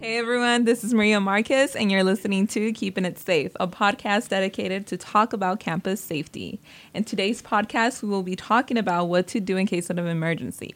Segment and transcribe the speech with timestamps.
[0.00, 4.30] Hey everyone, this is Maria Marquez, and you're listening to Keeping It Safe, a podcast
[4.30, 6.58] dedicated to talk about campus safety.
[6.94, 10.06] In today's podcast, we will be talking about what to do in case of an
[10.06, 10.74] emergency.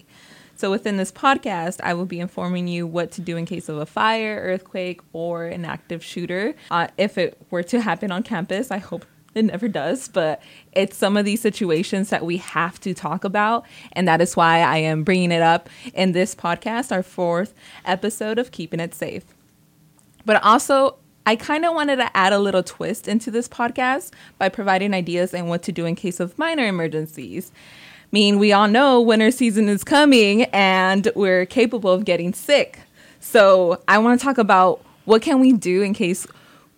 [0.57, 3.79] So, within this podcast, I will be informing you what to do in case of
[3.79, 6.55] a fire, earthquake, or an active shooter.
[6.70, 10.41] Uh, if it were to happen on campus, I hope it never does, but
[10.73, 13.64] it's some of these situations that we have to talk about.
[13.93, 18.38] And that is why I am bringing it up in this podcast, our fourth episode
[18.38, 19.24] of Keeping It Safe.
[20.24, 24.48] But also, I kind of wanted to add a little twist into this podcast by
[24.48, 27.51] providing ideas on what to do in case of minor emergencies.
[27.55, 32.79] I mean, we all know winter season is coming and we're capable of getting sick.
[33.21, 36.27] So, I want to talk about what can we do in case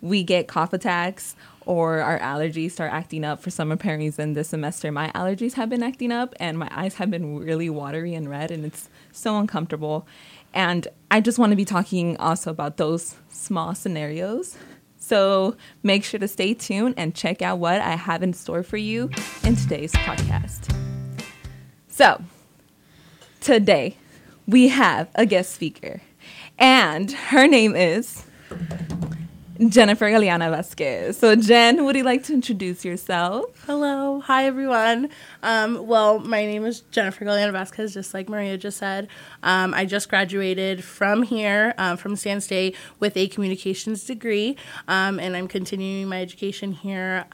[0.01, 1.35] we get cough attacks
[1.67, 4.89] or our allergies start acting up for some apparent reason this semester.
[4.89, 8.51] My allergies have been acting up and my eyes have been really watery and red
[8.51, 10.07] and it's so uncomfortable.
[10.53, 14.57] And i just want to be talking also about those small scenarios.
[14.97, 18.77] So make sure to stay tuned and check out what i have in store for
[18.77, 19.11] you
[19.43, 20.73] in today's podcast.
[21.89, 22.23] So
[23.41, 23.97] today
[24.47, 26.01] we have a guest speaker
[26.57, 28.23] and her name is
[29.69, 31.17] Jennifer Galeana Vasquez.
[31.17, 33.45] So, Jen, would you like to introduce yourself?
[33.65, 34.19] Hello.
[34.21, 35.09] Hi, everyone.
[35.41, 39.07] Um, well, my name is Jennifer Galeana Vasquez, just like Maria just said.
[39.43, 45.19] Um, I just graduated from here, um, from Stan State, with a communications degree, um,
[45.19, 47.25] and I'm continuing my education here.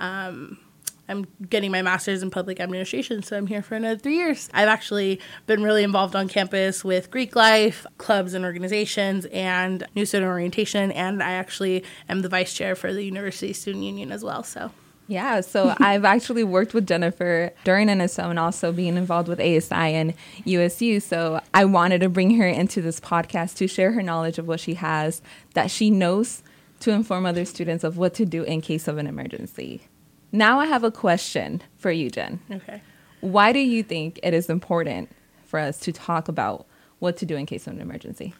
[1.09, 4.49] I'm getting my master's in public administration, so I'm here for another three years.
[4.53, 10.05] I've actually been really involved on campus with Greek life, clubs and organizations, and new
[10.05, 14.23] student orientation, and I actually am the vice chair for the University Student Union as
[14.23, 14.43] well.
[14.43, 14.71] So.
[15.07, 19.73] Yeah, so I've actually worked with Jennifer during NSO and also being involved with ASI
[19.73, 20.13] and
[20.45, 21.01] USU.
[21.01, 24.61] So I wanted to bring her into this podcast to share her knowledge of what
[24.61, 25.21] she has
[25.53, 26.43] that she knows
[26.79, 29.83] to inform other students of what to do in case of an emergency.
[30.35, 32.39] Now I have a question for you, Jen.
[32.51, 32.81] Okay.
[33.21, 35.11] Why do you think it is important
[35.45, 36.65] for us to talk about
[36.97, 38.33] what to do in case of an emergency?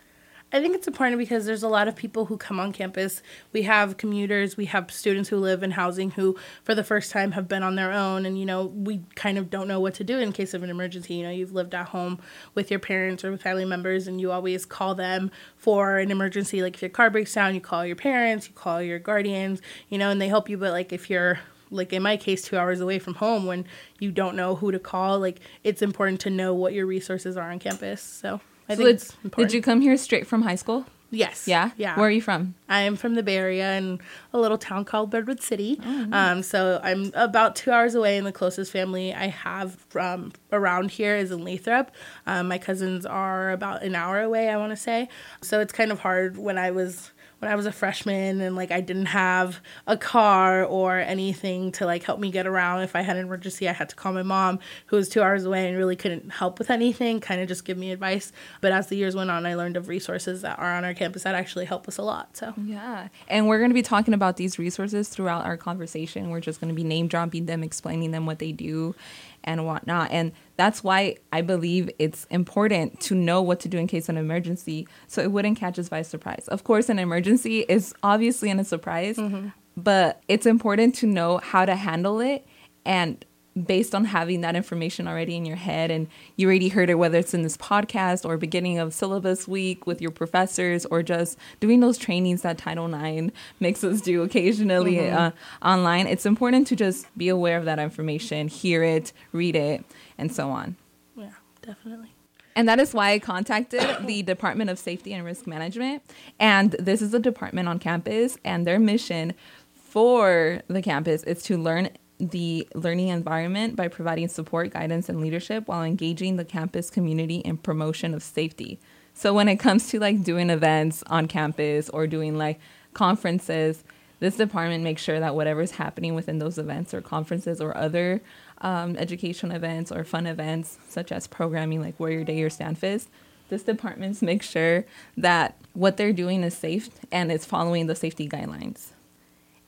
[0.51, 3.21] I think it's important because there's a lot of people who come on campus.
[3.53, 7.31] We have commuters, we have students who live in housing who, for the first time,
[7.33, 8.25] have been on their own.
[8.25, 10.71] And, you know, we kind of don't know what to do in case of an
[10.71, 11.13] emergency.
[11.13, 12.19] You know, you've lived at home
[12.55, 16.63] with your parents or with family members, and you always call them for an emergency.
[16.63, 19.97] Like if your car breaks down, you call your parents, you call your guardians, you
[19.99, 20.57] know, and they help you.
[20.57, 21.39] But, like, if you're
[21.73, 23.65] like in my case two hours away from home when
[23.99, 27.51] you don't know who to call like it's important to know what your resources are
[27.51, 28.01] on campus.
[28.01, 28.39] So
[28.69, 29.49] i so think did, it's important.
[29.49, 30.85] did you come here straight from high school?
[31.11, 31.47] Yes.
[31.47, 31.69] Yeah?
[31.77, 31.95] Yeah.
[31.95, 32.55] Where are you from?
[32.67, 33.99] I am from the bay area in
[34.33, 35.79] a little town called Redwood City.
[35.85, 36.31] Oh, nice.
[36.31, 40.89] um, so i'm about two hours away and the closest family i have from around
[40.91, 41.91] here is in lathrop.
[42.25, 45.07] Um, my cousins are about an hour away i want to say.
[45.41, 47.11] So it's kind of hard when i was
[47.43, 51.85] when I was a freshman and like I didn't have a car or anything to
[51.85, 52.83] like help me get around.
[52.83, 55.43] If I had an emergency, I had to call my mom, who was two hours
[55.43, 58.31] away and really couldn't help with anything, kind of just give me advice.
[58.61, 61.23] But as the years went on, I learned of resources that are on our campus
[61.23, 62.37] that actually help us a lot.
[62.37, 63.09] So, yeah.
[63.27, 66.29] And we're going to be talking about these resources throughout our conversation.
[66.29, 68.95] We're just going to be name dropping them, explaining them what they do
[69.43, 70.11] and whatnot.
[70.11, 74.15] And that's why I believe it's important to know what to do in case of
[74.15, 76.47] an emergency so it wouldn't catch us by surprise.
[76.47, 79.49] Of course, an emergency is obviously in a surprise, mm-hmm.
[79.75, 82.45] but it's important to know how to handle it
[82.85, 83.23] and
[83.61, 87.17] based on having that information already in your head and you already heard it whether
[87.17, 91.79] it's in this podcast or beginning of syllabus week with your professors or just doing
[91.79, 95.15] those trainings that title ix makes us do occasionally mm-hmm.
[95.15, 95.31] uh,
[95.67, 99.83] online it's important to just be aware of that information hear it read it
[100.17, 100.75] and so on
[101.15, 101.29] yeah
[101.61, 102.09] definitely
[102.55, 106.03] and that is why I contacted the Department of Safety and Risk Management.
[106.39, 109.33] And this is a department on campus, and their mission
[109.73, 111.89] for the campus is to learn
[112.31, 117.57] the learning environment by providing support, guidance, and leadership while engaging the campus community in
[117.57, 118.79] promotion of safety.
[119.13, 122.59] So when it comes to like doing events on campus or doing like
[122.93, 123.83] conferences,
[124.19, 128.21] this department makes sure that whatever's happening within those events or conferences or other
[128.61, 133.07] um, education events or fun events, such as programming like Warrior Day or Stanfist,
[133.49, 134.85] this department makes sure
[135.17, 138.93] that what they're doing is safe and it's following the safety guidelines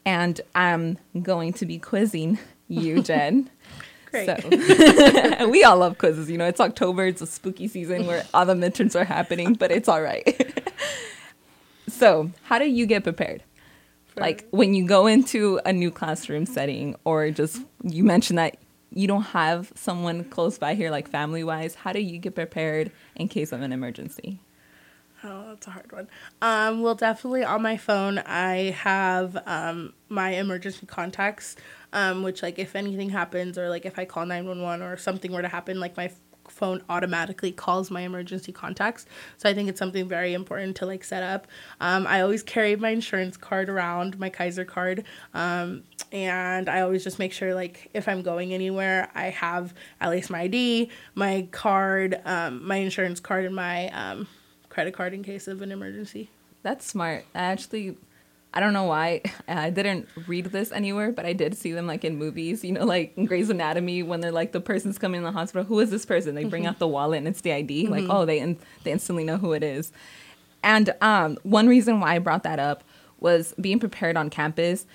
[0.06, 3.50] and I'm going to be quizzing you, Jen.
[4.12, 4.26] Great.
[4.28, 6.30] So we all love quizzes.
[6.30, 9.72] You know, it's October, it's a spooky season where all the midterms are happening, but
[9.72, 10.54] it's all right.
[11.88, 13.44] so, how do you get prepared?
[14.08, 18.58] For like when you go into a new classroom setting, or just you mentioned that
[18.94, 22.92] you don't have someone close by here, like family wise, how do you get prepared
[23.16, 24.40] in case of an emergency?
[25.28, 26.08] Oh, that's a hard one.
[26.44, 31.56] Um, well, definitely on my phone, I have um, my emergency contacts,
[31.94, 35.42] um, which, like, if anything happens or, like, if I call 911 or something were
[35.42, 36.12] to happen, like, my
[36.48, 39.08] phone automatically calls my emergency contacts.
[39.38, 41.48] So I think it's something very important to like set up.
[41.82, 45.82] Um, I always carry my insurance card around, my Kaiser card, um,
[46.12, 50.30] and I always just make sure like if I'm going anywhere, I have at least
[50.30, 54.28] my ID, my card, um, my insurance card, and my um,
[54.76, 56.30] credit card in case of an emergency.
[56.62, 57.26] That's smart.
[57.34, 57.98] I actually
[58.54, 62.04] I don't know why I didn't read this anywhere, but I did see them like
[62.04, 62.64] in movies.
[62.64, 65.64] You know, like in Grey's Anatomy when they're like the person's coming in the hospital.
[65.66, 66.36] Who is this person?
[66.36, 66.72] They bring mm-hmm.
[66.72, 67.86] out the wallet and it's the ID.
[67.86, 67.92] Mm-hmm.
[67.92, 69.94] Like oh, they in- they instantly know who it is.
[70.62, 72.84] And um, one reason why I brought that up
[73.20, 74.86] was being prepared on campus.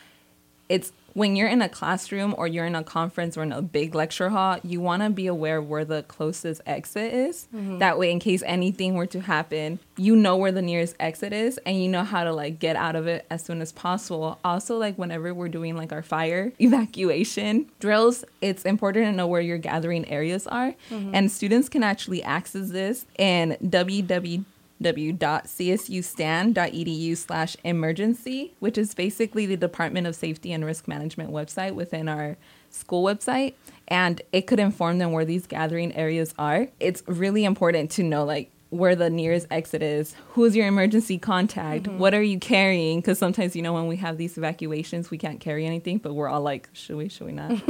[0.69, 3.95] It's when you're in a classroom or you're in a conference or in a big
[3.95, 7.49] lecture hall, you want to be aware where the closest exit is.
[7.55, 7.79] Mm-hmm.
[7.79, 11.59] That way, in case anything were to happen, you know where the nearest exit is
[11.67, 14.39] and you know how to like get out of it as soon as possible.
[14.45, 19.41] Also, like whenever we're doing like our fire evacuation drills, it's important to know where
[19.41, 20.75] your gathering areas are.
[20.91, 21.15] Mm-hmm.
[21.15, 24.45] And students can actually access this in www
[24.83, 32.09] www.csustan.edu slash emergency, which is basically the Department of Safety and Risk Management website within
[32.09, 32.37] our
[32.71, 33.55] school website.
[33.89, 36.69] And it could inform them where these gathering areas are.
[36.79, 41.85] It's really important to know, like, where the nearest exit is, who's your emergency contact,
[41.85, 41.99] mm-hmm.
[41.99, 43.01] what are you carrying?
[43.01, 46.29] Because sometimes, you know, when we have these evacuations, we can't carry anything, but we're
[46.29, 47.61] all like, should we, should we not?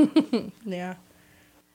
[0.67, 0.97] yeah.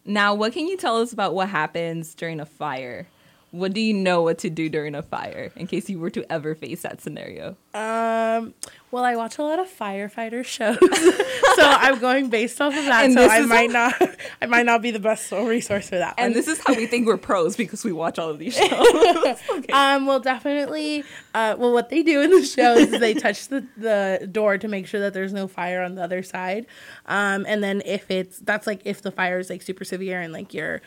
[0.06, 3.08] Now, what can you tell us about what happens during a fire?
[3.56, 6.30] What do you know what to do during a fire in case you were to
[6.32, 7.56] ever face that scenario?
[7.74, 8.54] Um,
[8.92, 10.78] well, I watch a lot of firefighter shows,
[11.56, 13.06] so I'm going based off of that.
[13.06, 13.94] And so I might not,
[14.42, 16.16] I might not be the best resource for that.
[16.18, 16.34] And one.
[16.34, 18.72] this is how we think we're pros because we watch all of these shows.
[19.50, 19.74] okay.
[19.74, 21.04] Um, well, definitely.
[21.34, 24.68] Uh, well, what they do in the shows is they touch the the door to
[24.68, 26.66] make sure that there's no fire on the other side.
[27.06, 30.32] Um, and then if it's that's like if the fire is like super severe and
[30.32, 30.82] like you're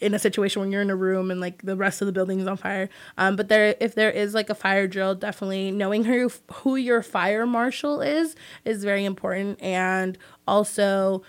[0.00, 2.40] in a situation when you're in a room and like the rest of the building
[2.40, 2.88] is on fire.
[3.16, 7.02] Um, but there, if there is like a fire drill, definitely knowing who who your
[7.02, 10.16] fire marshal is is very important, and
[10.46, 11.22] also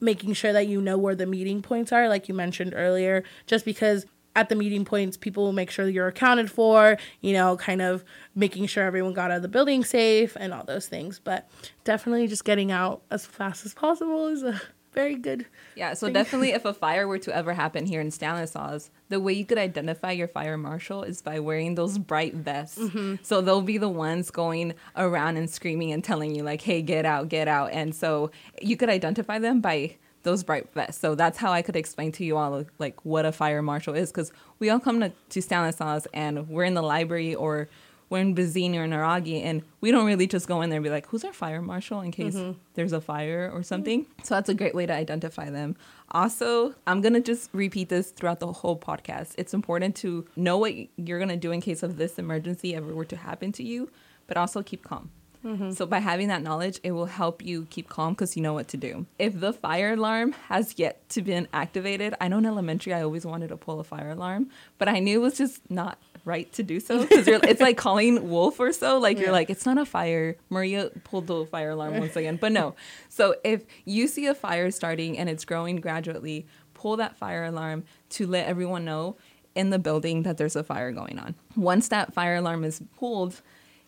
[0.00, 3.24] making sure that you know where the meeting points are, like you mentioned earlier.
[3.46, 4.06] Just because
[4.36, 7.82] at the meeting points, people will make sure that you're accounted for, you know, kind
[7.82, 8.04] of
[8.36, 11.18] making sure everyone got out of the building safe and all those things.
[11.18, 11.50] But
[11.82, 14.60] definitely just getting out as fast as possible is a
[14.92, 15.46] very good.
[15.76, 16.14] Yeah, so thing.
[16.14, 19.58] definitely if a fire were to ever happen here in Stanislaus, the way you could
[19.58, 22.78] identify your fire marshal is by wearing those bright vests.
[22.78, 23.16] Mm-hmm.
[23.22, 27.04] So they'll be the ones going around and screaming and telling you like, "Hey, get
[27.04, 28.30] out, get out." And so
[28.60, 31.00] you could identify them by those bright vests.
[31.00, 34.10] So that's how I could explain to you all like what a fire marshal is
[34.10, 37.68] cuz we all come to, to Stanislaus and we're in the library or
[38.10, 40.90] we're in Bizzini or Naraghi, and we don't really just go in there and be
[40.90, 42.58] like, who's our fire marshal in case mm-hmm.
[42.74, 44.04] there's a fire or something.
[44.04, 44.22] Mm-hmm.
[44.24, 45.76] So that's a great way to identify them.
[46.10, 49.34] Also, I'm going to just repeat this throughout the whole podcast.
[49.36, 52.94] It's important to know what you're going to do in case of this emergency ever
[52.94, 53.90] were to happen to you,
[54.26, 55.10] but also keep calm.
[55.44, 55.70] Mm-hmm.
[55.72, 58.68] So by having that knowledge, it will help you keep calm because you know what
[58.68, 59.06] to do.
[59.18, 63.24] If the fire alarm has yet to been activated, I know in elementary I always
[63.24, 65.98] wanted to pull a fire alarm, but I knew it was just not
[66.28, 69.24] right to do so because it's like calling wolf or so like yeah.
[69.24, 72.74] you're like it's not a fire maria pulled the fire alarm once again but no
[73.08, 77.82] so if you see a fire starting and it's growing gradually pull that fire alarm
[78.10, 79.16] to let everyone know
[79.54, 83.40] in the building that there's a fire going on once that fire alarm is pulled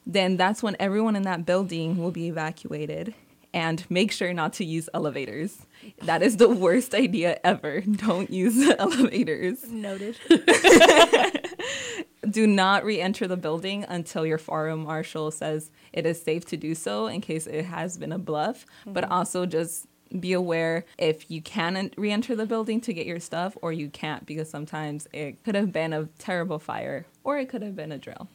[0.07, 3.15] then that's when everyone in that building will be evacuated
[3.53, 5.67] and make sure not to use elevators.
[6.03, 7.81] That is the worst idea ever.
[8.07, 9.69] Don't use elevators.
[9.71, 10.17] Noted.
[12.29, 16.75] do not re-enter the building until your fire marshal says it is safe to do
[16.75, 18.93] so in case it has been a bluff mm-hmm.
[18.93, 19.87] but also just
[20.19, 24.27] be aware if you can re-enter the building to get your stuff or you can't
[24.27, 27.99] because sometimes it could have been a terrible fire or it could have been a
[27.99, 28.29] drill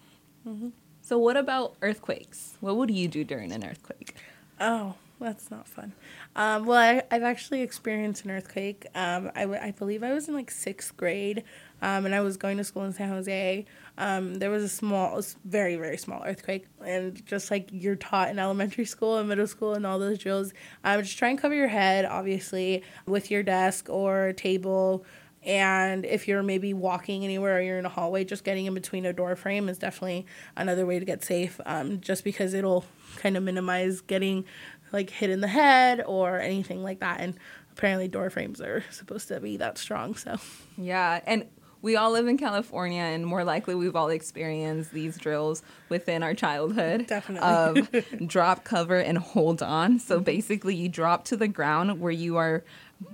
[0.48, 0.70] mm-hmm.
[1.02, 4.16] so what about earthquakes what would you do during an earthquake
[4.60, 5.94] oh that's not fun.
[6.36, 8.86] Um, well, I, have actually experienced an earthquake.
[8.94, 11.44] Um, I, w- I believe I was in like sixth grade,
[11.82, 13.66] um, and I was going to school in San Jose.
[13.98, 16.68] Um, there was a small, very, very small earthquake.
[16.86, 20.52] And just like you're taught in elementary school and middle school and all those drills,
[20.84, 25.06] um, just try and cover your head, obviously, with your desk or table.
[25.46, 29.06] And if you're maybe walking anywhere or you're in a hallway, just getting in between
[29.06, 30.26] a door frame is definitely
[30.56, 32.86] another way to get safe, um, just because it'll
[33.18, 34.46] kind of minimize getting
[34.92, 37.20] like hit in the head or anything like that.
[37.20, 37.36] And
[37.72, 40.16] apparently door frames are supposed to be that strong.
[40.16, 40.38] So
[40.78, 41.46] yeah, and
[41.86, 46.34] we all live in California, and more likely we've all experienced these drills within our
[46.34, 47.06] childhood.
[47.06, 47.48] Definitely.
[47.48, 50.00] Of drop, cover, and hold on.
[50.00, 52.64] So basically, you drop to the ground where you are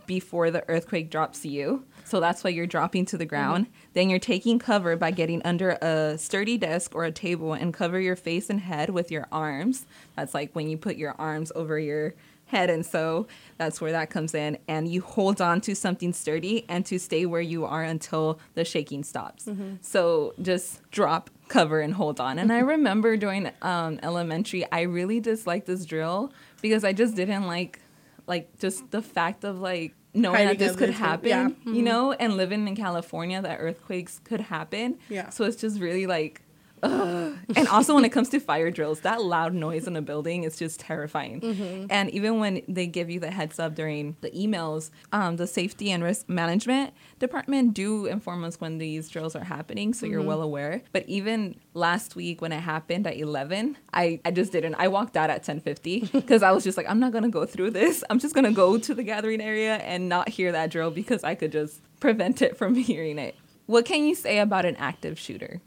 [0.05, 1.83] before the earthquake drops you.
[2.11, 3.29] So that's why you're dropping to the mm-hmm.
[3.29, 3.67] ground.
[3.93, 8.01] Then you're taking cover by getting under a sturdy desk or a table and cover
[8.01, 9.85] your face and head with your arms.
[10.17, 12.13] That's like when you put your arms over your
[12.47, 13.27] head and so
[13.57, 14.57] that's where that comes in.
[14.67, 18.65] And you hold on to something sturdy and to stay where you are until the
[18.65, 19.45] shaking stops.
[19.45, 19.75] Mm-hmm.
[19.79, 22.39] So just drop cover and hold on.
[22.39, 22.67] And i mm-hmm.
[22.67, 27.79] remember during um, elementary i really disliked this drill because i just didn't like
[28.25, 31.49] like just the fact of like knowing that this could happen yeah.
[31.65, 35.29] you know and living in california that earthquakes could happen Yeah.
[35.29, 36.41] so it's just really like
[36.83, 37.33] ugh.
[37.55, 40.57] and also when it comes to fire drills that loud noise in a building is
[40.57, 41.85] just terrifying Mm-hmm.
[41.89, 45.91] and even when they give you the heads up during the emails um, the safety
[45.91, 50.11] and risk management department do inform us when these drills are happening so Mm-hmm.
[50.13, 54.51] you're well aware but even last week when it happened at 11 i, I just
[54.51, 57.29] didn't i walked out at 10.50 because i was just like i'm not going to
[57.29, 60.51] go through this i'm just going to go to the gathering area and not hear
[60.51, 63.35] that drill because i could just prevent it from hearing it
[63.67, 65.61] what can you say about an active shooter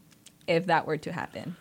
[0.47, 1.55] if that were to happen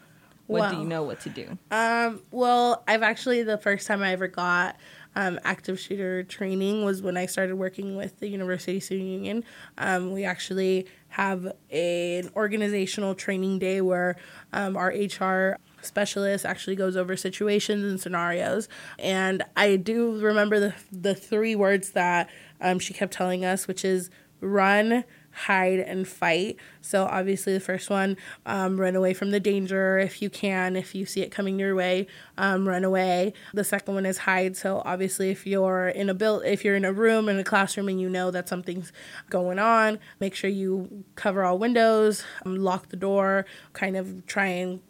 [0.46, 4.12] what do you know what to do Um, well, I've actually the first time I
[4.12, 4.76] ever got
[5.16, 9.44] um, active shooter training was when I started working with the University Student Union.
[9.78, 14.16] Um, we actually have an organizational training day where
[14.52, 18.68] um, our HR specialist actually goes over situations and scenarios.
[18.98, 22.28] And I do remember the the three words that
[22.60, 24.10] um, she kept telling us, which is
[24.40, 26.56] run, hide, and fight.
[26.80, 30.76] So obviously, the first one, um, run away from the danger if you can.
[30.76, 32.06] If you see it coming your way,
[32.38, 33.32] um, run away.
[33.52, 34.56] The second one is hide.
[34.56, 37.88] So obviously, if you're in a build, if you're in a room in a classroom
[37.88, 38.92] and you know that something's
[39.30, 44.46] going on, make sure you cover all windows, um, lock the door, kind of try
[44.46, 44.80] and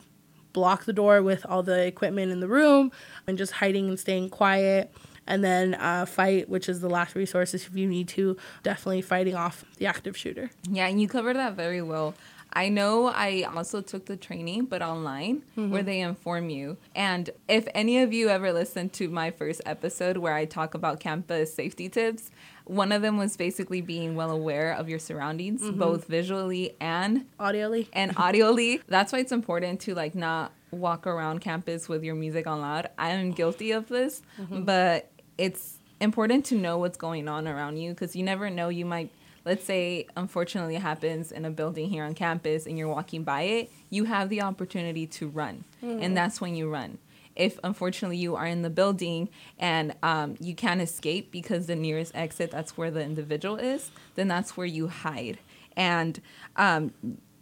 [0.53, 2.91] block the door with all the equipment in the room
[3.27, 4.95] and just hiding and staying quiet.
[5.27, 9.35] And then uh, fight, which is the last resource if you need to, definitely fighting
[9.35, 10.51] off the active shooter.
[10.69, 12.15] Yeah, and you covered that very well.
[12.55, 15.71] I know I also took the training, but online, mm-hmm.
[15.71, 16.77] where they inform you.
[16.95, 21.01] And if any of you ever listened to my first episode where I talk about
[21.01, 22.31] campus safety tips,
[22.65, 25.79] one of them was basically being well aware of your surroundings, mm-hmm.
[25.79, 27.89] both visually and Audioly.
[27.93, 28.81] and audioly.
[28.87, 32.89] That's why it's important to like not walk around campus with your music on loud.
[32.97, 34.63] I am guilty of this, mm-hmm.
[34.63, 38.69] but it's important to know what's going on around you because you never know.
[38.69, 39.11] You might,
[39.45, 43.43] let's say, unfortunately, it happens in a building here on campus and you're walking by
[43.43, 46.99] it, you have the opportunity to run, and that's when you run.
[47.37, 52.13] If unfortunately you are in the building and um, you can't escape because the nearest
[52.15, 55.39] exit, that's where the individual is, then that's where you hide.
[55.77, 56.21] And
[56.55, 56.93] um,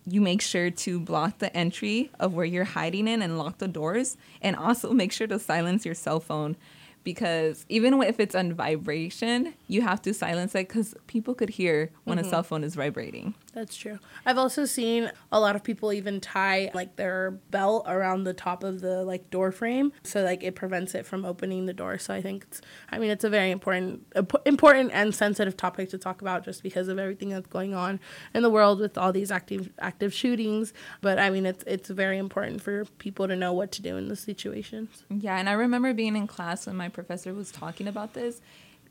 [0.06, 3.68] you make sure to block the entry of where you're hiding in and lock the
[3.68, 6.56] doors and also make sure to silence your cell phone
[7.04, 11.90] because even if it's on vibration you have to silence it because people could hear
[12.04, 12.30] when a mm-hmm.
[12.30, 13.98] cell phone is vibrating That's true.
[14.24, 18.64] I've also seen a lot of people even tie like their belt around the top
[18.64, 21.98] of the like door frame, so like it prevents it from opening the door.
[21.98, 24.06] So I think it's, I mean, it's a very important,
[24.46, 28.00] important and sensitive topic to talk about, just because of everything that's going on
[28.32, 30.72] in the world with all these active active shootings.
[31.02, 34.08] But I mean, it's it's very important for people to know what to do in
[34.08, 35.04] those situations.
[35.10, 38.40] Yeah, and I remember being in class when my professor was talking about this.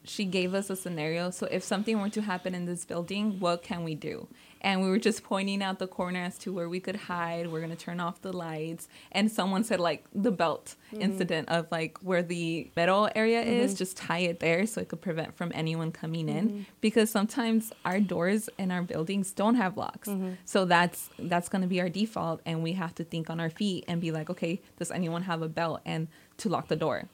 [0.03, 1.29] She gave us a scenario.
[1.29, 4.27] So if something were to happen in this building, what can we do?
[4.61, 7.51] And we were just pointing out the corner as to where we could hide.
[7.51, 8.87] We're gonna turn off the lights.
[9.11, 11.01] And someone said like the belt mm-hmm.
[11.01, 13.77] incident of like where the metal area is, mm-hmm.
[13.77, 16.49] just tie it there so it could prevent from anyone coming in.
[16.49, 16.61] Mm-hmm.
[16.79, 20.09] Because sometimes our doors in our buildings don't have locks.
[20.45, 23.85] So that's that's gonna be our default and we have to think on our feet
[23.87, 27.07] and be like, okay, does anyone have a belt and to lock the door?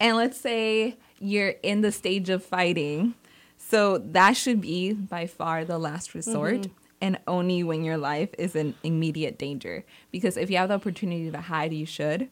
[0.00, 3.14] And let's say you're in the stage of fighting.
[3.56, 6.62] So that should be by far the last resort.
[6.62, 6.72] Mm-hmm.
[7.00, 9.84] And only when your life is in immediate danger.
[10.10, 12.28] Because if you have the opportunity to hide, you should.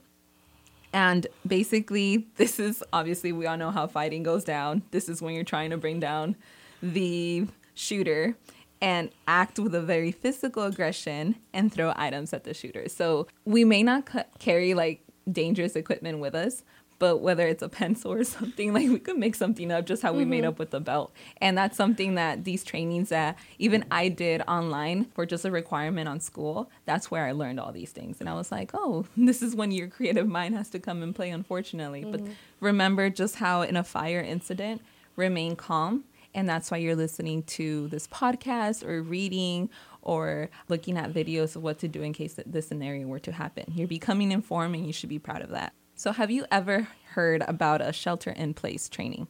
[0.93, 4.83] And basically, this is obviously, we all know how fighting goes down.
[4.91, 6.37] This is when you're trying to bring down
[6.83, 8.37] the shooter
[8.81, 12.89] and act with a very physical aggression and throw items at the shooter.
[12.89, 16.63] So we may not ca- carry like dangerous equipment with us,
[16.99, 20.13] but whether it's a pencil or something, like we could make something up just how
[20.13, 20.49] we made mm-hmm.
[20.49, 21.13] up with the belt.
[21.41, 26.09] And that's something that these trainings that even I did online for just a requirement
[26.09, 28.21] on school, that's where I learned all these things.
[28.21, 31.15] And I was like, oh, this is when your creative mind has to come and
[31.15, 32.05] play, unfortunately.
[32.05, 32.33] But mm-hmm.
[32.61, 34.83] remember just how in a fire incident,
[35.17, 39.71] remain calm And that's why you're listening to this podcast or reading
[40.03, 43.65] or looking at videos of what to do in case this scenario were to happen.
[43.75, 45.73] You're becoming informed and you should be proud of that.
[45.99, 49.29] So, have you ever heard about a shelter in place training?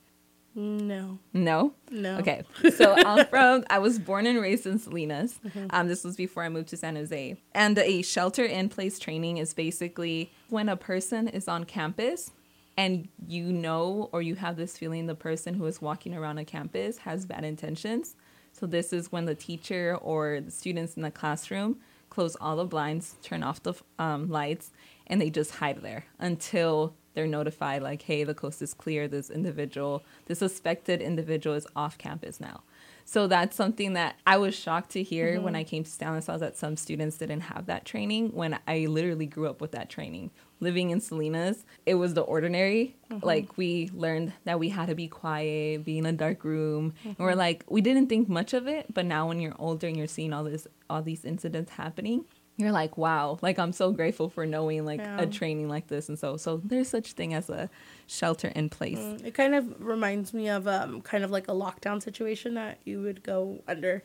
[0.56, 1.20] No.
[1.32, 1.75] No?
[1.90, 2.18] No.
[2.18, 2.42] Okay.
[2.73, 5.38] So I'm from, I was born and raised in Salinas.
[5.46, 5.66] Mm-hmm.
[5.70, 7.37] Um, this was before I moved to San Jose.
[7.54, 12.32] And a shelter in place training is basically when a person is on campus
[12.76, 16.44] and you know or you have this feeling the person who is walking around a
[16.44, 18.16] campus has bad intentions.
[18.52, 21.78] So this is when the teacher or the students in the classroom
[22.11, 24.70] close all the blinds, turn off the um, lights,
[25.06, 29.30] and they just hide there until they're notified like hey the coast is clear this
[29.30, 32.62] individual the suspected individual is off campus now
[33.04, 35.44] so that's something that i was shocked to hear mm-hmm.
[35.44, 39.26] when i came to stanislaus that some students didn't have that training when i literally
[39.26, 43.25] grew up with that training living in salinas it was the ordinary mm-hmm.
[43.25, 47.08] like we learned that we had to be quiet be in a dark room mm-hmm.
[47.08, 49.96] and we're like we didn't think much of it but now when you're older and
[49.96, 52.25] you're seeing all this all these incidents happening
[52.56, 55.20] you're like wow like i'm so grateful for knowing like yeah.
[55.20, 57.68] a training like this and so so there's such thing as a
[58.06, 61.52] shelter in place mm, it kind of reminds me of um kind of like a
[61.52, 64.02] lockdown situation that you would go under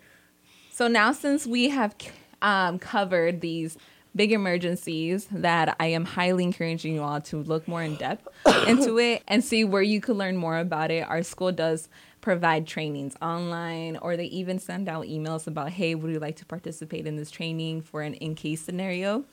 [0.71, 1.95] so now since we have
[2.41, 3.77] um, covered these
[4.15, 8.27] big emergencies that I am highly encouraging you all to look more in depth
[8.67, 11.07] into it and see where you could learn more about it.
[11.07, 11.87] Our school does
[12.21, 16.45] provide trainings online or they even send out emails about, hey, would you like to
[16.45, 19.25] participate in this training for an in case scenario?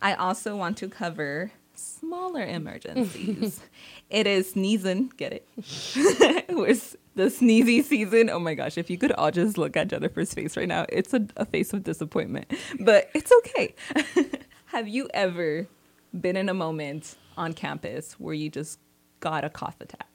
[0.00, 3.60] I also want to cover smaller emergencies.
[4.10, 5.48] it is sneezing, get it?
[6.48, 8.30] With the sneezy season.
[8.30, 11.14] Oh my gosh, if you could all just look at Jennifer's face right now, it's
[11.14, 13.74] a, a face of disappointment, but it's okay.
[14.66, 15.66] Have you ever
[16.18, 18.78] been in a moment on campus where you just
[19.20, 20.13] got a cough attack?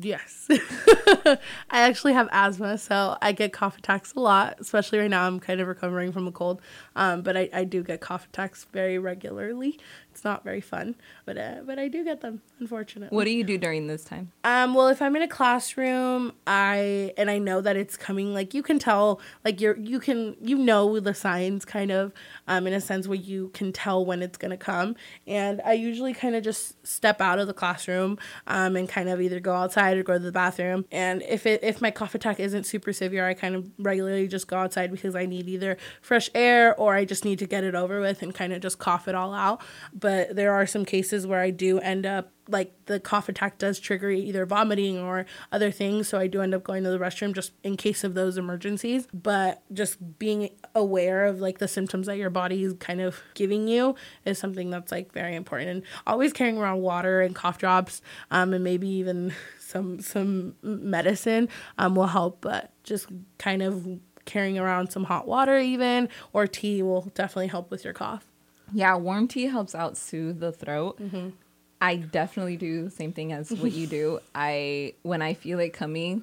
[0.00, 0.46] Yes.
[0.50, 1.38] I
[1.70, 5.26] actually have asthma, so I get cough attacks a lot, especially right now.
[5.26, 6.60] I'm kind of recovering from a cold,
[6.94, 9.78] um, but I, I do get cough attacks very regularly.
[10.18, 13.14] It's not very fun, but uh, but I do get them, unfortunately.
[13.14, 14.32] What do you do during this time?
[14.42, 18.52] Um, well, if I'm in a classroom, I and I know that it's coming, like
[18.52, 22.12] you can tell, like you're you can you know the signs kind of,
[22.48, 24.96] um, in a sense where you can tell when it's gonna come.
[25.24, 29.20] And I usually kind of just step out of the classroom, um, and kind of
[29.20, 30.84] either go outside or go to the bathroom.
[30.90, 34.48] And if it if my cough attack isn't super severe, I kind of regularly just
[34.48, 37.76] go outside because I need either fresh air or I just need to get it
[37.76, 39.62] over with and kind of just cough it all out.
[39.94, 43.58] But but there are some cases where I do end up like the cough attack
[43.58, 46.98] does trigger either vomiting or other things so i do end up going to the
[46.98, 49.06] restroom just in case of those emergencies.
[49.12, 53.68] But just being aware of like the symptoms that your body is kind of giving
[53.68, 55.68] you is something that's like very important.
[55.68, 61.50] And always carrying around water and cough drops um, and maybe even some some medicine
[61.76, 62.40] um, will help.
[62.40, 63.86] But just kind of
[64.24, 68.24] carrying around some hot water even or tea will definitely help with your cough
[68.72, 71.00] yeah, warm tea helps out soothe the throat.
[71.00, 71.30] Mm-hmm.
[71.80, 74.20] I definitely do the same thing as what you do.
[74.34, 76.22] I when I feel it coming,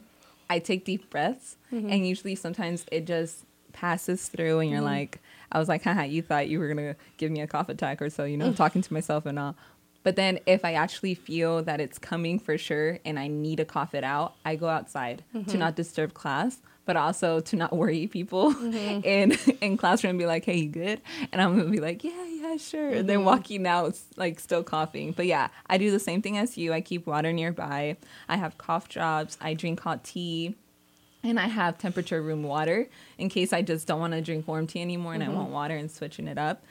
[0.50, 1.90] I take deep breaths, mm-hmm.
[1.90, 4.88] and usually sometimes it just passes through, and you're mm-hmm.
[4.88, 5.20] like,
[5.52, 8.10] I was like, haha, you thought you were gonna give me a cough attack or
[8.10, 9.56] so, you know, talking to myself and all.
[10.04, 13.66] But then if I actually feel that it's coming for sure and I need to
[13.66, 15.58] cough it out, I go outside to mm-hmm.
[15.58, 19.02] not disturb class but also to not worry people mm-hmm.
[19.04, 22.26] in in classroom and be like, "Hey, you good?" And I'm gonna be like, "Yeah,
[22.56, 23.00] yeah, sure." Mm-hmm.
[23.00, 25.12] And then walking out like still coughing.
[25.12, 26.74] But yeah, I do the same thing as you.
[26.74, 27.98] I keep water nearby.
[28.28, 29.38] I have cough drops.
[29.41, 30.56] I drink hot tea.
[31.24, 32.88] And I have temperature room water
[33.18, 35.32] in case I just don't want to drink warm tea anymore and mm-hmm.
[35.32, 36.63] I want water and switching it up.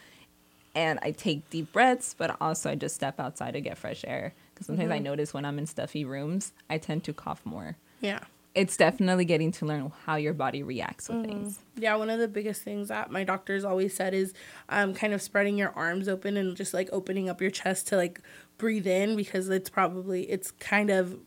[0.77, 4.33] And I take deep breaths, but also I just step outside to get fresh air.
[4.53, 5.05] Because sometimes I mm-hmm.
[5.05, 7.77] notice when I'm in stuffy rooms, I tend to cough more.
[8.01, 8.21] Yeah
[8.55, 11.27] it's definitely getting to learn how your body reacts with mm.
[11.27, 11.59] things.
[11.77, 14.33] Yeah, one of the biggest things that my doctors always said is
[14.69, 17.97] um, kind of spreading your arms open and just like opening up your chest to
[17.97, 18.21] like
[18.57, 21.19] breathe in because it's probably it's kind of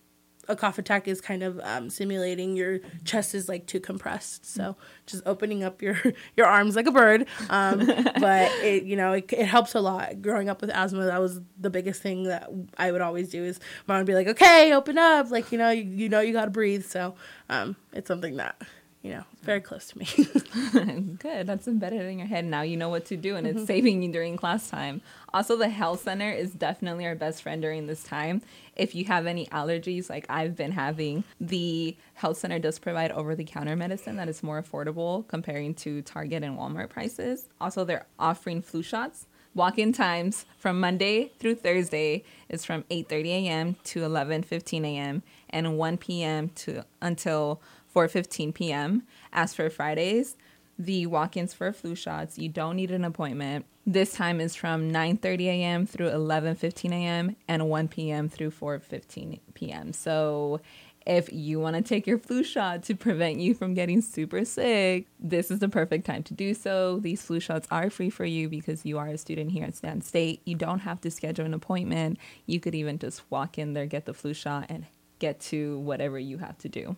[0.47, 4.45] a cough attack is kind of um, simulating your chest is like too compressed.
[4.45, 5.97] So just opening up your
[6.37, 7.27] your arms like a bird.
[7.49, 7.85] Um,
[8.19, 10.21] but it you know it, it helps a lot.
[10.21, 13.43] Growing up with asthma, that was the biggest thing that I would always do.
[13.43, 16.33] Is mom would be like, "Okay, open up," like you know you, you know you
[16.33, 16.85] got to breathe.
[16.85, 17.15] So
[17.49, 18.61] um, it's something that
[19.07, 20.05] you know, very close to me.
[21.19, 21.47] Good.
[21.47, 22.43] That's embedded in your head.
[22.43, 23.65] Now you know what to do, and it's mm-hmm.
[23.65, 25.01] saving you during class time.
[25.33, 28.41] Also, the health center is definitely our best friend during this time.
[28.75, 33.33] If you have any allergies, like I've been having, the health center does provide over
[33.33, 37.45] the counter medicine that is more affordable comparing to Target and Walmart prices.
[37.61, 43.75] Also, they're offering flu shots Walk-in times from Monday through Thursday is from 8:30 a.m.
[43.85, 45.23] to 11:15 a.m.
[45.49, 46.49] and 1 p.m.
[46.49, 47.59] to until
[47.97, 49.03] 4:15 p.m.
[49.33, 50.37] As for Fridays,
[50.77, 53.65] the walk-ins for flu shots, you don't need an appointment.
[53.87, 55.85] This time is from 9:30 a.m.
[55.87, 57.35] through 11:15 a.m.
[57.47, 58.29] and 1 p.m.
[58.29, 59.93] through 4:15 p.m.
[59.93, 60.61] So
[61.07, 65.07] if you want to take your flu shot to prevent you from getting super sick,
[65.19, 66.99] this is the perfect time to do so.
[66.99, 70.01] These flu shots are free for you because you are a student here at Stan
[70.01, 70.41] State.
[70.45, 72.19] You don't have to schedule an appointment.
[72.45, 74.85] You could even just walk in there, get the flu shot, and
[75.17, 76.97] get to whatever you have to do.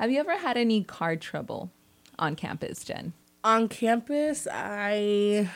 [0.00, 1.70] Have you ever had any car trouble
[2.18, 3.12] on campus, Jen?
[3.44, 5.50] On campus, I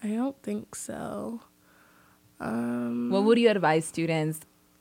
[0.00, 1.40] I don't think so.
[2.38, 4.38] Um, what would you advise students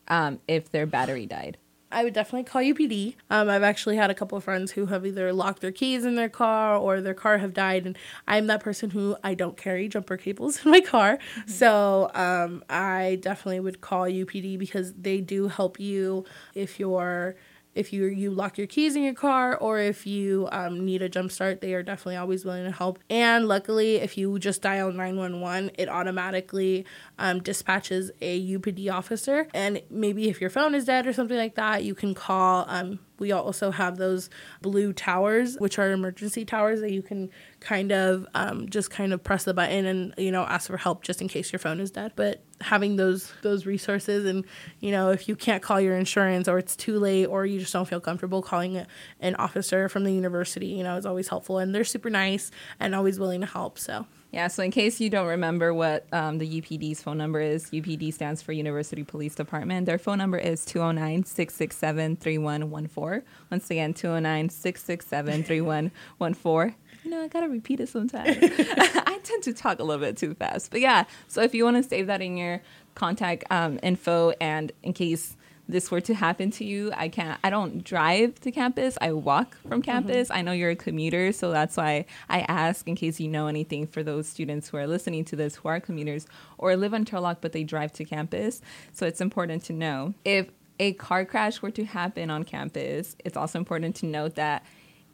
[0.08, 1.58] um, if their battery died?
[1.92, 3.16] I would definitely call UPD.
[3.32, 6.14] Um, I've actually had a couple of friends who have either locked their keys in
[6.14, 9.88] their car or their car have died, and I'm that person who I don't carry
[9.88, 11.18] jumper cables in my car.
[11.18, 11.50] Mm-hmm.
[11.50, 17.36] So um, I definitely would call UPD because they do help you if you're
[17.76, 21.10] if you you lock your keys in your car or if you um, need a
[21.10, 23.00] jump start they are definitely always willing to help.
[23.10, 26.86] And luckily if you just dial 911 it automatically
[27.20, 29.48] um, dispatches a upd officer.
[29.54, 33.00] And maybe if your phone is dead or something like that you can call um,
[33.20, 34.30] we also have those
[34.62, 37.30] blue towers, which are emergency towers that you can
[37.66, 41.02] kind of um, just kind of press the button and you know ask for help
[41.04, 42.14] just in case your phone is dead.
[42.16, 44.46] But having those those resources and
[44.80, 47.74] you know if you can't call your insurance or it's too late or you just
[47.74, 48.86] don't feel comfortable calling
[49.20, 52.94] an officer from the university, you know, is always helpful and they're super nice and
[52.94, 53.80] always willing to help.
[53.80, 57.72] So yeah, so in case you don't remember what um, the UPD's phone number is,
[57.72, 59.86] UPD stands for University Police Department.
[59.86, 63.26] Their phone number is 209 667 3114.
[63.50, 66.76] Once again, 209 667 3114.
[67.06, 68.36] You know, I gotta repeat it sometimes.
[68.42, 70.72] I tend to talk a little bit too fast.
[70.72, 72.64] But yeah, so if you wanna save that in your
[72.96, 75.38] contact um, info and in case
[75.68, 77.40] this were to happen to you, I can't.
[77.44, 78.98] I don't drive to campus.
[79.02, 79.82] I walk from mm-hmm.
[79.82, 80.30] campus.
[80.30, 80.38] Mm-hmm.
[80.38, 83.86] I know you're a commuter, so that's why I ask in case you know anything
[83.86, 86.26] for those students who are listening to this who are commuters
[86.58, 88.62] or live in Turlock but they drive to campus.
[88.94, 90.48] So it's important to know if
[90.80, 93.16] a car crash were to happen on campus.
[93.24, 94.66] It's also important to note that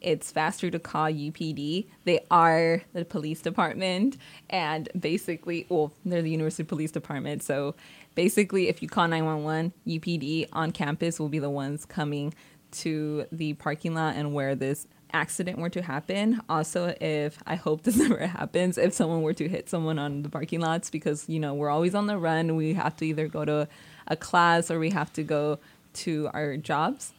[0.02, 1.86] it's faster to call UPD.
[2.04, 4.16] They are the police department,
[4.50, 7.42] and basically, well, they're the University Police Department.
[7.42, 7.74] So
[8.14, 12.34] basically, if you call 911, UPD on campus will be the ones coming
[12.72, 16.40] to the parking lot and where this accident were to happen.
[16.48, 20.28] Also, if I hope this never happens, if someone were to hit someone on the
[20.28, 23.44] parking lots, because you know we're always on the run, we have to either go
[23.44, 23.68] to
[24.08, 25.58] a class or we have to go
[25.94, 27.12] to our jobs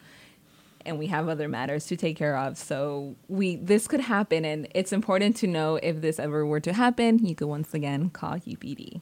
[0.86, 2.58] and we have other matters to take care of.
[2.58, 6.72] So we this could happen and it's important to know if this ever were to
[6.72, 9.00] happen, you could once again call UPD.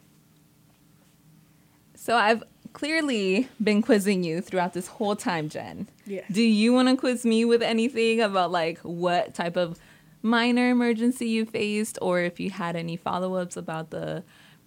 [1.94, 2.42] So I've
[2.72, 5.88] clearly been quizzing you throughout this whole time, Jen.
[6.06, 6.22] Yeah.
[6.30, 9.78] Do you want to quiz me with anything about like what type of
[10.22, 14.24] minor emergency you faced or if you had any follow-ups about the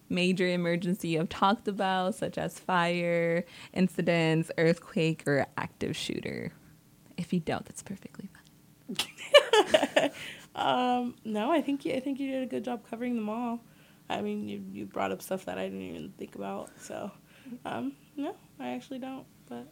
[0.09, 6.51] major emergency you've talked about such as fire, incidents, earthquake or active shooter?
[7.17, 8.41] If you don't, that's perfectly fine.
[10.55, 13.59] um, no, I think you, I think you did a good job covering them all.
[14.09, 16.69] I mean, you you brought up stuff that I didn't even think about.
[16.79, 17.11] So,
[17.65, 19.25] um, no, I actually don't.
[19.49, 19.67] But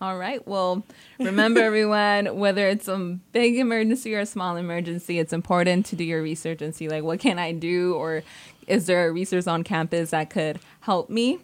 [0.00, 0.46] all right.
[0.48, 0.84] Well,
[1.18, 2.98] remember everyone, whether it's a
[3.30, 7.04] big emergency or a small emergency, it's important to do your research and see like
[7.04, 8.22] what can I do or
[8.66, 11.38] is there a resource on campus that could help me?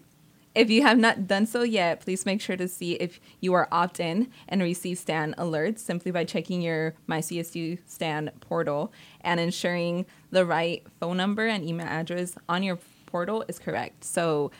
[0.55, 3.67] If you have not done so yet, please make sure to see if you are
[3.71, 10.05] opt in and receive STAN alerts simply by checking your MyCSU STAN portal and ensuring
[10.31, 14.03] the right phone number and email address on your portal is correct.
[14.03, 14.51] So,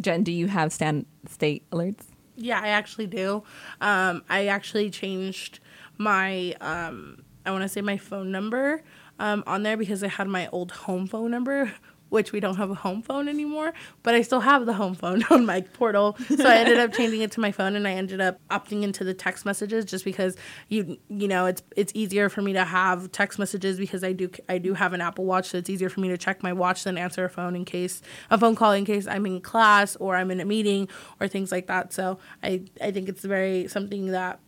[0.00, 2.06] Jen, do you have STAN state alerts?
[2.36, 3.44] Yeah, I actually do.
[3.80, 5.60] Um, I actually changed
[5.98, 8.82] my, um, I want to say my phone number
[9.18, 11.72] um, on there because I had my old home phone number
[12.08, 15.22] which we don't have a home phone anymore, but I still have the home phone
[15.30, 16.16] on my portal.
[16.28, 19.04] So I ended up changing it to my phone and I ended up opting into
[19.04, 20.36] the text messages just because
[20.68, 24.30] you you know, it's it's easier for me to have text messages because I do
[24.48, 26.84] I do have an Apple Watch, so it's easier for me to check my watch
[26.84, 30.16] than answer a phone in case a phone call in case I'm in class or
[30.16, 30.88] I'm in a meeting
[31.20, 31.92] or things like that.
[31.92, 34.40] So I I think it's very something that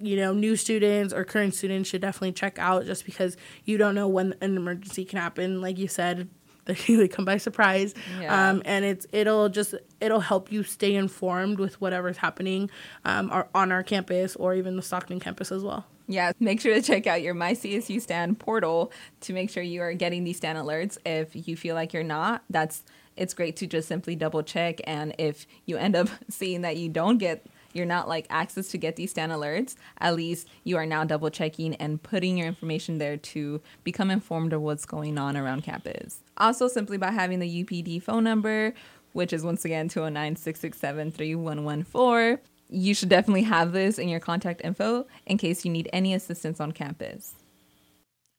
[0.00, 3.94] you know, new students or current students should definitely check out just because you don't
[3.94, 5.60] know when an emergency can happen.
[5.60, 6.28] Like you said,
[6.86, 8.50] they come by surprise yeah.
[8.50, 12.70] um, and it's it'll just it'll help you stay informed with whatever's happening
[13.04, 16.80] um, on our campus or even the stockton campus as well Yeah, make sure to
[16.80, 20.56] check out your My CSU Stan portal to make sure you are getting these Stan
[20.56, 20.96] alerts.
[21.04, 22.82] If you feel like you're not, that's
[23.14, 24.80] it's great to just simply double check.
[24.84, 27.46] And if you end up seeing that you don't get
[27.78, 31.30] you're not like access to get these Stan alerts, at least you are now double
[31.30, 36.20] checking and putting your information there to become informed of what's going on around campus.
[36.36, 38.74] Also, simply by having the UPD phone number,
[39.12, 42.38] which is once again 209 667 3114
[42.68, 46.60] you should definitely have this in your contact info in case you need any assistance
[46.60, 47.34] on campus.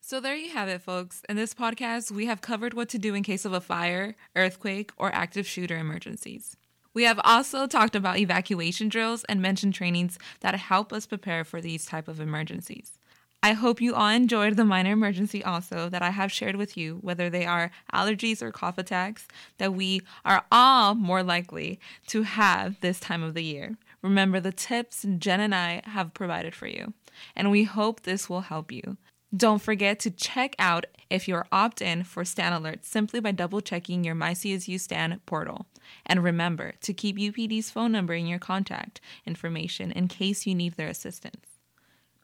[0.01, 1.21] So, there you have it, folks.
[1.29, 4.91] In this podcast, we have covered what to do in case of a fire, earthquake,
[4.97, 6.57] or active shooter emergencies.
[6.93, 11.61] We have also talked about evacuation drills and mentioned trainings that help us prepare for
[11.61, 12.99] these type of emergencies.
[13.41, 16.97] I hope you all enjoyed the minor emergency also that I have shared with you,
[17.01, 22.81] whether they are allergies or cough attacks, that we are all more likely to have
[22.81, 23.77] this time of the year.
[24.01, 26.93] Remember the tips Jen and I have provided for you,
[27.33, 28.97] and we hope this will help you.
[29.35, 33.61] Don't forget to check out if you're opt in for Stan Alerts simply by double
[33.61, 35.67] checking your MyCSU Stan portal.
[36.05, 40.75] And remember to keep UPD's phone number in your contact information in case you need
[40.75, 41.45] their assistance.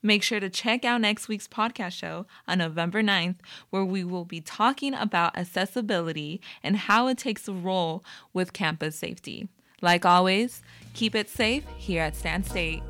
[0.02, 3.38] Make sure to check out next week's podcast show on November 9th,
[3.70, 8.96] where we will be talking about accessibility and how it takes a role with campus
[8.96, 9.48] safety.
[9.82, 10.62] Like always,
[10.94, 12.82] keep it safe here at Stan State.